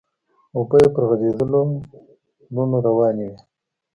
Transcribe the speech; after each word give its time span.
اوبه 0.55 0.77
يې 0.81 0.87
پر 0.93 1.03
غزيدلو 1.09 1.61
ورنو 2.55 2.77
روانې 2.87 3.25
وې. 3.31 3.37